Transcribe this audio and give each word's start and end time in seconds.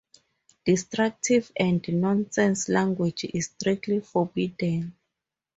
Destructive 0.65 1.51
and 1.55 1.87
nonsense 1.89 2.69
language 2.69 3.23
is 3.25 3.51
strictly 3.55 3.99
forbidden. 3.99 4.95